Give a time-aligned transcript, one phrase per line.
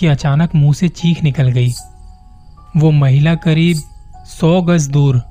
[0.00, 1.72] कि अचानक मुँह से चीख निकल गई।
[2.76, 3.82] वो महिला करीब
[4.28, 5.22] सौ गज दूर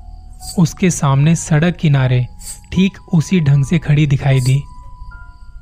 [0.58, 2.26] उसके सामने सड़क किनारे
[2.72, 4.60] ठीक उसी ढंग से खड़ी दिखाई दी।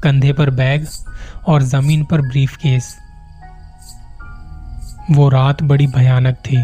[0.03, 0.87] कंधे पर बैग
[1.49, 2.97] और ज़मीन पर ब्रीफ केस
[5.11, 6.57] वो रात बड़ी भयानक थी।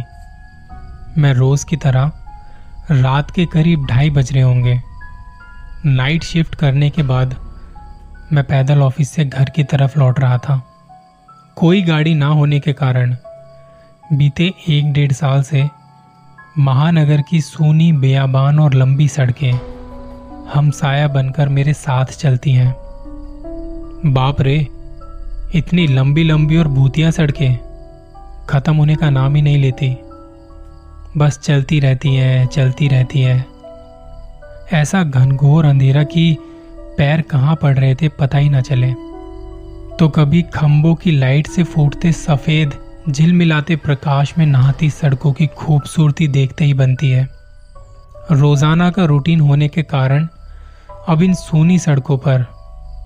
[1.20, 2.12] मैं रोज की तरह
[2.90, 4.80] रात के करीब ढाई बज रहे होंगे।
[5.86, 7.36] नाइट शिफ्ट करने के बाद
[8.32, 10.62] मैं पैदल ऑफ़िस से घर की तरफ़ लौट रहा था।
[11.56, 13.16] कोई गाड़ी ना होने के कारण
[14.12, 15.68] बीते एक डेढ़ साल से
[16.58, 19.52] महानगर की सूनी बेयाबान और लंबी सड़कें
[20.54, 22.74] हम साया बनकर मेरे साथ चलती हैं।
[24.06, 24.68] बाप रे,
[25.54, 27.58] इतनी लंबी लंबी और भूतिया सड़कें
[28.48, 29.96] खत्म होने का नाम ही नहीं लेती।
[31.16, 33.46] बस चलती रहती हैं, चलती रहती हैं।
[34.72, 36.36] ऐसा घनघोर अंधेरा कि
[36.98, 39.03] पैर कहाँ पड़ रहे थे पता ही ना चले।
[39.98, 42.72] तो कभी खंभों की लाइट से फूटते सफ़ेद,
[43.08, 47.28] झिलमिलाते प्रकाश में नहाती सड़कों की खूबसूरती देखते ही बनती है।
[48.30, 50.26] रोज़ाना का रूटीन होने के कारण
[51.08, 52.46] अब इन सूनी सड़कों पर,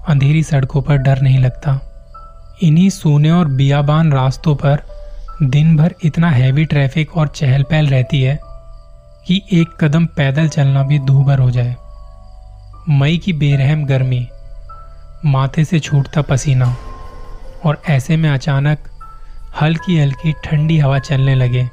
[0.09, 1.79] अंधेरी सड़कों पर डर नहीं लगता।
[2.63, 4.83] इन्हीं सूने और बियाबान रास्तों पर
[5.43, 8.39] दिन भर इतना हैवी ट्रैफ़िक और चहल पहल रहती है
[9.27, 11.77] कि एक कदम पैदल चलना भी दूभर हो जाए।
[12.91, 14.27] मई की बेरहम गर्मी
[15.27, 16.77] माथे से छूटता पसीना
[17.67, 18.79] और ऐसे में अचानक
[19.61, 21.71] हल्की हल्की ठंडी हवा चलने लगे।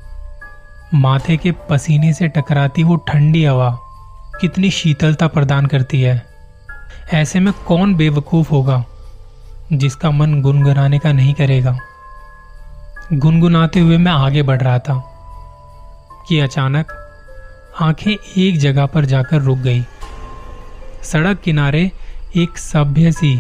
[0.94, 3.80] माथे के पसीने से टकराती वो ठंडी हवा
[4.42, 6.26] कितनी शीतलता प्रदान करती है।
[7.14, 8.86] ऐसे में कौन बेवकूफ़ होगा
[9.74, 11.78] जिसका मन गुनगुनाने का नहीं करेगा?
[13.14, 15.12] गुनगुनाते हुए मैं आगे बढ़ रहा था
[16.28, 16.86] कि अचानक
[17.82, 19.86] आँखें एक जगह पर जाकर रुक गई।
[21.04, 21.92] सड़क किनारे
[22.36, 23.38] एक सभ्य सी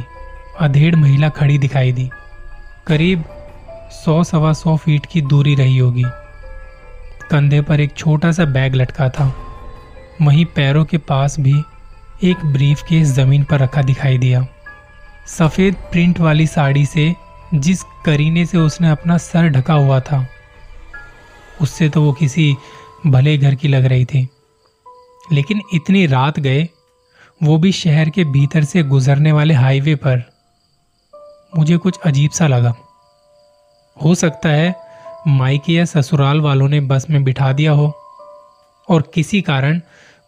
[0.59, 2.09] अधेड़ महिला खड़ी दिखाई दी।
[2.87, 3.23] करीब
[3.93, 6.03] सौ सवा सौ फीट की दूरी रही होगी।
[7.31, 9.25] कंधे पर एक छोटा सा बैग लटका था।
[10.21, 11.53] वहीं पैरों के पास भी
[12.23, 14.45] एक ब्रीफ केस ज़मीन पर रखा दिखाई दिया।
[15.27, 17.13] सफ़ेद प्रिंट वाली साड़ी से
[17.53, 20.25] जिस करीने से उसने अपना सर ढका हुआ था,
[21.61, 22.55] उससे तो वो किसी
[23.07, 24.27] भले घर की लग रही थी।
[25.31, 26.67] लेकिन इतनी रात गए
[27.41, 30.23] वो भी शहर के भीतर से गुजरने वाले हाईवे पर।
[31.57, 32.73] मुझे कुछ अजीब सा लगा।
[33.97, 34.73] हो सकता है
[35.27, 37.87] माइके या ससुराल वालों ने बस में बिठा दिया हो,
[38.87, 39.79] और किसी कारण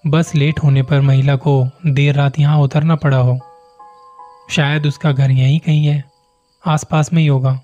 [0.03, 3.39] बस लेट होने पर महिला को देर रात यहाँ उतरना पड़ा हो।
[4.51, 6.03] शायद उसका घर यहीं कहीं है,
[6.63, 7.59] आसपास में ही होगा,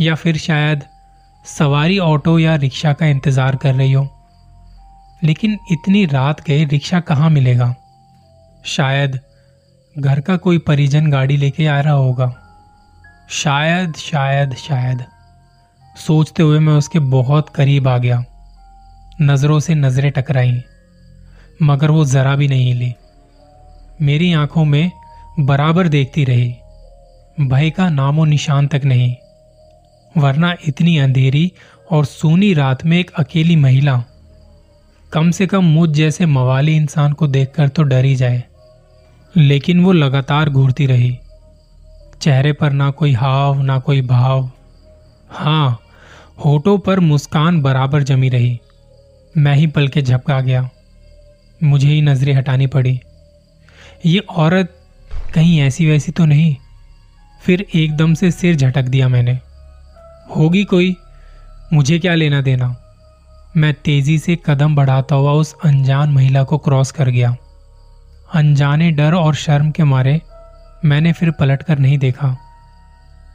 [0.00, 0.82] या फिर शायद
[1.46, 4.08] सवारी ऑटो या रिक्शा का इंतज़ार कर रही हो।
[5.24, 7.74] लेकिन इतनी रात गए रिक्शा कहाँ मिलेगा?
[8.64, 9.18] शायद
[9.98, 12.32] घर का कोई परिजन गाड़ी लेके आ रहा होगा।
[13.30, 15.04] शायद शायद शायद।
[16.06, 18.24] सोचते हुए मैं उसके बहुत करीब आ गया।
[19.20, 20.62] नज़रों से नज़रें टकराई,
[21.62, 22.94] मगर वो ज़रा भी नहीं हिली।
[24.02, 24.90] मेरी आँखों में
[25.40, 26.54] बराबर देखती रही।
[27.40, 29.14] भय का नामो निशान तक नहीं,
[30.16, 31.52] वरना इतनी अंधेरी
[31.90, 34.02] और सूनी रात में एक अकेली महिला
[35.12, 38.44] कम से कम मुझ जैसे मवाली इंसान को देखकर तो डर ही जाए।
[39.36, 41.18] लेकिन वो लगातार घूरती रही।
[42.20, 44.50] चेहरे पर ना कोई हाव, ना कोई भाव।
[45.30, 45.80] हाँ
[46.44, 48.60] होठों पर मुस्कान बराबर जमी रही।
[49.36, 50.70] मैं ही पल के झपका गया।
[51.62, 53.00] मुझे ही नज़रें हटानी पड़ी।
[54.06, 54.74] ये औरत
[55.34, 56.56] कहीं ऐसी वैसी तो नहीं।
[57.42, 59.38] फिर एकदम से सिर झटक दिया मैंने।
[60.36, 60.96] होगी कोई?
[61.72, 62.87] मुझे क्या लेना देना?
[63.56, 67.36] मैं तेज़ी से कदम बढ़ाता हुआ उस अनजान महिला को क्रॉस कर गया।
[68.34, 70.20] अनजाने डर और शर्म के मारे
[70.84, 72.36] मैंने फिर पलट कर नहीं देखा।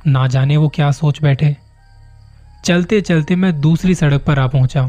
[0.08, 1.58] ना जाने वो क्या सोच बैठे।
[2.66, 4.84] चलते चलते मैं दूसरी सड़क पर आ पहुँचा।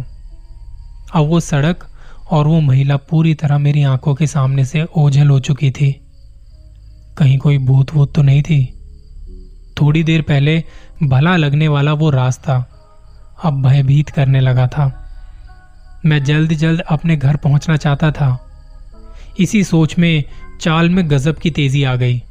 [1.14, 1.86] अब वो सड़क
[2.30, 5.92] और वो महिला पूरी तरह मेरी आँखों के सामने से ओझल हो चुकी थी।
[7.18, 8.80] कहीं कोई भूत वूत तो नहीं थी।
[9.80, 10.64] थोड़ी देर पहले
[11.02, 12.64] भला लगने वाला वो रास्ता
[13.44, 15.03] अब भयभीत करने लगा था।
[16.06, 18.38] मैं जल्द जल्द अपने घर पहुँचना चाहता था।
[19.40, 20.24] इसी सोच में
[20.60, 22.22] चाल में गजब की तेज़ी आ गई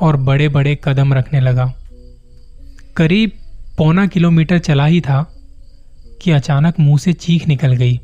[0.00, 1.72] और बड़े बड़े कदम रखने लगा।
[2.96, 3.32] करीब
[3.78, 5.22] पौना किलोमीटर चला ही था
[6.22, 8.00] कि अचानक मुँह से चीख निकल गई।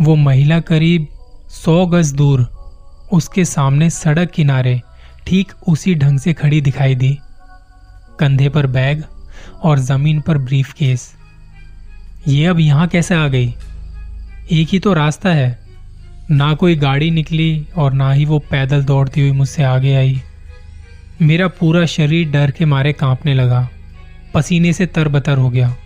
[0.00, 1.06] वो महिला करीब
[1.54, 2.46] सौ गज दूर
[3.12, 4.80] उसके सामने सड़क किनारे
[5.26, 7.18] ठीक उसी ढंग से खड़ी दिखाई दी।
[8.20, 9.02] कंधे पर बैग
[9.62, 11.12] और ज़मीन पर ब्रीफ केस
[12.28, 13.54] ये अब यहाँ कैसे आ गई?
[14.52, 15.58] एक ही तो रास्ता है।
[16.30, 20.22] ना कोई गाड़ी निकली और ना ही वो पैदल दौड़ती हुई मुझसे आगे आई।
[21.22, 23.68] मेरा पूरा शरीर डर के मारे कांपने लगा।
[24.34, 25.76] पसीने से तरबतर हो गया।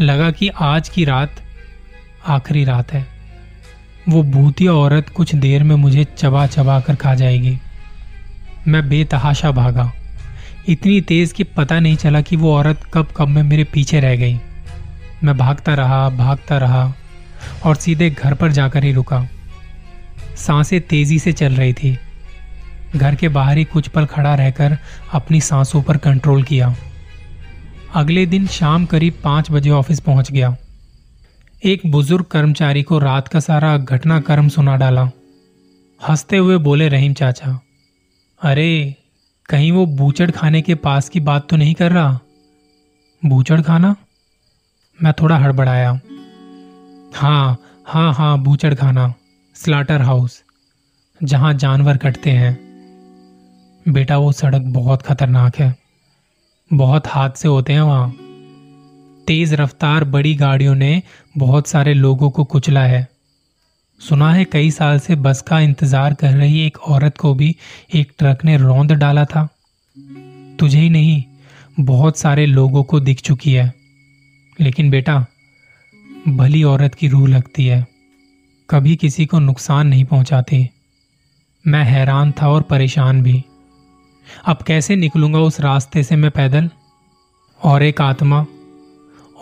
[0.00, 1.30] लगा कि आज की रात
[2.26, 3.06] आखिरी रात है।
[4.08, 7.58] वो भूतिया औरत कुछ देर में मुझे चबा चबा कर खा जाएगी।
[8.68, 9.92] मैं बेतहाशा भागा।
[10.68, 14.16] इतनी तेज कि पता नहीं चला कि वो औरत कब कब में मेरे पीछे रह
[14.16, 14.40] गई।
[15.24, 16.94] मैं भागता रहा भागता रहा।
[17.64, 19.28] और सीधे घर पर जाकर ही रुका।
[20.36, 21.98] साँसें तेज़ी से चल रही थी।
[22.96, 24.78] घर के बाहर ही कुछ पल खड़ा रहकर
[25.12, 26.76] अपनी सांसों पर कंट्रोल किया।
[27.94, 30.56] अगले दिन शाम करीब पाँच बजे ऑफ़िस पहुँच गया।
[31.64, 35.10] एक बुज़ुर्ग कर्मचारी को रात का सारा घटनाक्रम सुना डाला।
[36.08, 37.60] हँसते हुए बोले, रहीम चाचा,
[38.42, 38.96] अरे,
[39.48, 42.20] कहीं वो बूचड़ खाने के पास की बात तो नहीं कर रहा?
[43.24, 43.96] बूचड़ खाना?
[45.02, 46.00] मैं थोड़ा हड़बड़ाया।
[47.14, 49.14] हाँ हाँ हाँ बूचड़ खाना
[49.56, 50.42] स्लाटर हाउस
[51.20, 52.52] जहाँ जानवर कटते हैं।
[53.88, 55.76] बेटा, वो सड़क बहुत खतरनाक है।
[56.72, 58.10] बहुत हादसे होते हैं वहाँ।
[59.26, 61.02] तेज रफ्तार बड़ी गाड़ियों ने
[61.38, 63.08] बहुत सारे लोगों को कुचला है।
[64.00, 67.56] सुना है कई साल से बस का इंतज़ार कर रही एक औरत को भी
[67.94, 69.48] एक ट्रक ने रौंद डाला था।
[70.60, 71.22] तुझे ही नहीं,
[71.80, 73.72] बहुत सारे लोगों को दिख चुकी है।
[74.60, 75.26] लेकिन बेटा
[76.28, 77.86] भली औरत की रूह लगती है।
[78.70, 80.70] कभी किसी को नुकसान नहीं पहुंचाती।
[81.66, 83.44] मैं हैरान था और परेशान भी।
[84.46, 86.70] अब कैसे निकलूँगा उस रास्ते से मैं पैदल?
[87.64, 88.46] और एक आत्मा,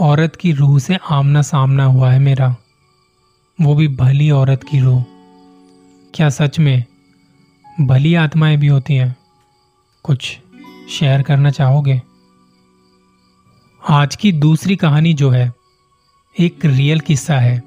[0.00, 2.56] औरत की रूह से आमना सामना हुआ है मेरा।
[3.60, 5.04] वो भी भली औरत की रूह।
[6.14, 6.84] क्या सच में
[7.80, 9.16] भली आत्माएँ भी होती हैं?
[10.02, 10.38] कुछ
[10.90, 12.02] शेयर करना चाहोगे?
[13.90, 15.52] आज की दूसरी कहानी जो है
[16.40, 17.62] एक रियल किस्सा है।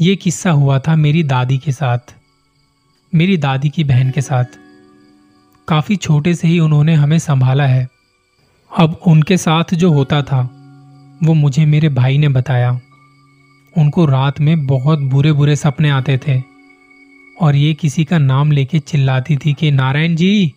[0.00, 1.98] ये किस्सा हुआ था मेरी दादी के साथ,
[3.14, 4.44] मेरी दादी की बहन के साथ।
[5.68, 7.88] काफ़ी छोटे से ही उन्होंने हमें संभाला है।
[8.78, 10.42] अब उनके साथ जो होता था,
[11.24, 12.80] वो मुझे मेरे भाई ने बताया।
[13.78, 16.42] उनको रात में बहुत बुरे बुरे सपने आते थे
[17.40, 20.54] और ये किसी का नाम लेके चिल्लाती थी कि, नारायण जी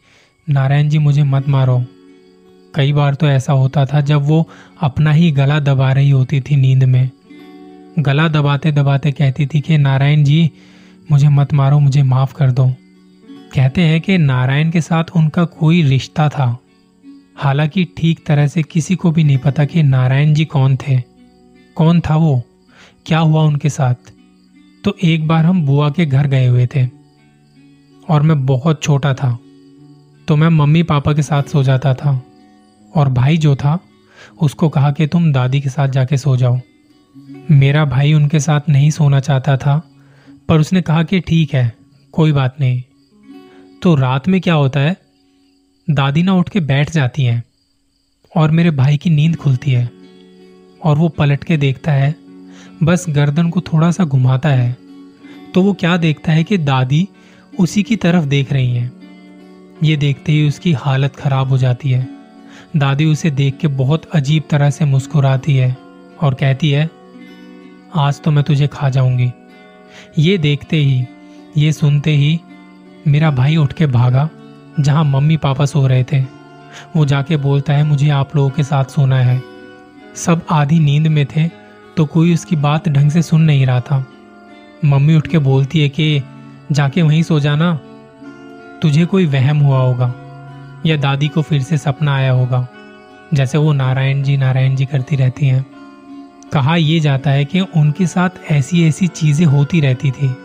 [0.50, 1.86] नारायण जी मुझे मत मारो।
[2.76, 4.50] कई बार तो ऐसा होता था जब वो
[4.82, 7.10] अपना ही गला दबा रही होती थी नींद में।
[8.00, 10.52] गला दबाते दबाते कहती थी कि, नारायण जी,
[11.12, 12.70] मुझे मत मारो, मुझे माफ़ कर दो।
[13.56, 16.58] कहते हैं कि नारायण के साथ उनका कोई रिश्ता था।
[17.36, 21.02] हालाँकि ठीक तरह से किसी को भी नहीं पता कि नारायण जी कौन थे।
[21.76, 22.44] कौन था वो?
[23.06, 23.96] क्या हुआ उनके साथ?
[24.84, 26.88] तो एक बार हम बुआ के घर गए हुए थे
[28.10, 29.40] और मैं बहुत छोटा था
[30.28, 32.24] तो मैं मम्मी पापा के साथ सो जाता था।
[32.96, 33.80] और भाई जो था,
[34.42, 36.60] उसको कहा कि तुम दादी के साथ जाके सो जाओ।
[37.52, 39.92] मेरा भाई उनके साथ नहीं सोना चाहता था,
[40.50, 41.74] पर उसने कहा कि ठीक है,
[42.12, 42.84] कोई बात नहीं।
[43.82, 44.98] तो रात में क्या होता है?
[45.90, 47.44] दादी ना उठ के बैठ जाती हैं
[48.36, 49.92] और मेरे भाई की नींद खुलती है
[50.84, 52.16] और वो पलट के देखता है,
[52.84, 54.78] बस गर्दन को थोड़ा सा घुमाता है।
[55.54, 57.08] तो वो क्या देखता है कि दादी
[57.60, 58.92] उसी की तरफ़ देख रही हैं।
[59.84, 62.19] ये देखते ही उसकी हालत खराब हो जाती है।
[62.78, 65.78] दादी उसे देख के बहुत अजीब तरह से मुस्कुराती है
[66.22, 66.90] और कहती है,
[67.96, 69.32] आज तो मैं तुझे खा जाऊँगी।
[70.18, 71.06] ये देखते ही,
[71.58, 72.40] ये सुनते ही
[73.08, 74.30] मेरा भाई उठ के भागा,
[74.80, 76.22] जहाँ मम्मी पापा सो रहे थे।
[76.96, 79.42] वो जाके बोलता है, मुझे आप लोगों के साथ सोना है।
[80.16, 81.48] सब आधी नींद में थे
[81.98, 84.06] तो कोई उसकी बात ढंग से सुन नहीं रहा था।
[84.86, 86.22] मम्मी उठ के बोलती है कि,
[86.72, 87.80] जाके वहीं सो जाना,
[88.82, 90.14] तुझे कोई वहम हुआ होगा।
[90.86, 92.68] या दादी को फिर से सपना आया होगा,
[93.34, 95.66] जैसे वो नारायण जी नारायण जी करती रहती हैं।
[96.54, 100.36] कहा यह जाता है कि उनके साथ ऐसी ऐसी चीज़ें होती रहती थी।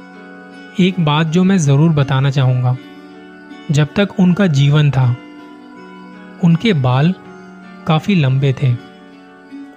[0.80, 2.76] एक बात जो मैं ज़रूर बताना चाहूँगा,
[3.70, 5.16] जब तक उनका जीवन था,
[6.44, 7.14] उनके बाल
[7.86, 8.74] काफ़ी लंबे थे।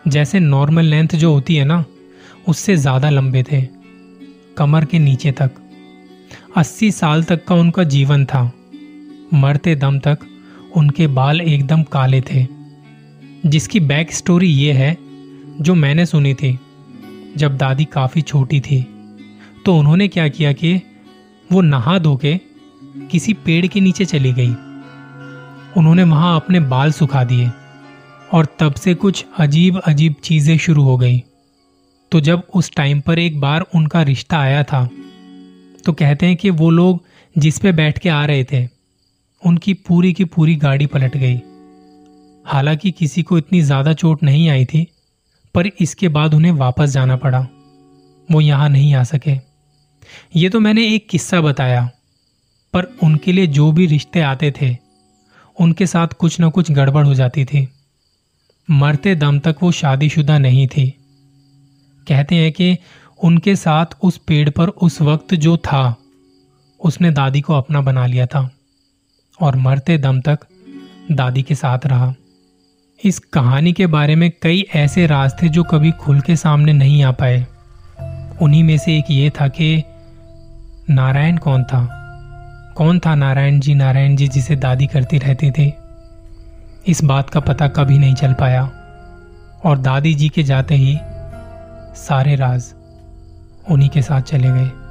[0.07, 1.83] जैसे नॉर्मल लेंथ जो होती है ना,
[2.47, 3.61] उससे ज़्यादा लंबे थे,
[4.57, 5.51] कमर के नीचे तक।
[6.55, 8.51] 80 साल तक का उनका जीवन था,
[9.33, 10.17] मरते दम तक
[10.75, 12.45] उनके बाल एकदम काले थे।
[13.45, 14.97] जिसकी बैक स्टोरी ये है,
[15.61, 16.57] जो मैंने सुनी थी,
[17.37, 18.81] जब दादी काफ़ी छोटी थी
[19.65, 20.75] तो उन्होंने क्या किया कि
[21.51, 22.35] वो नहा धो के
[23.11, 24.53] किसी पेड़ के नीचे चली गई।
[25.77, 27.49] उन्होंने वहाँ अपने बाल सुखा दिए
[28.33, 31.23] और तब से कुछ अजीब अजीब चीज़ें शुरू हो गई।
[32.11, 34.83] तो जब उस टाइम पर एक बार उनका रिश्ता आया था
[35.85, 37.03] तो कहते हैं कि वो लोग
[37.35, 38.65] जिस पे बैठ के आ रहे थे
[39.47, 41.39] उनकी पूरी की पूरी गाड़ी पलट गई।
[42.45, 44.87] हालाँकि किसी को इतनी ज़्यादा चोट नहीं आई थी,
[45.55, 47.47] पर इसके बाद उन्हें वापस जाना पड़ा।
[48.29, 49.35] वो यहाँ नहीं आ सके।
[50.35, 51.89] ये तो मैंने एक किस्सा बताया,
[52.73, 54.75] पर उनके लिए जो भी रिश्ते आते थे,
[55.57, 57.67] उनके साथ कुछ ना कुछ गड़बड़ हो जाती थी।
[58.67, 60.89] मरते दम तक वो शादीशुदा नहीं थी।
[62.07, 62.77] कहते हैं कि
[63.19, 65.95] उनके साथ उस पेड़ पर उस वक्त जो था,
[66.79, 68.49] उसने दादी को अपना बना लिया था।
[69.41, 70.39] और मरते दम तक
[71.11, 72.13] दादी के साथ रहा।
[73.03, 77.03] इस कहानी के बारे में कई ऐसे राज थे जो कभी खुल के सामने नहीं
[77.03, 77.47] आ पाए।
[78.41, 79.83] उन्हीं में से एक ये था कि
[80.89, 81.93] नारायण कौन था?
[82.77, 83.75] कौन था नारायण जी?
[83.75, 85.73] नारायण जी जिसे दादी करती रहती थी।
[86.87, 88.71] इस बात का पता कभी नहीं चल पाया।
[89.65, 90.99] और दादी जी के जाते ही
[91.95, 92.73] सारे राज
[93.69, 94.86] उन्हीं के साथ चले गए।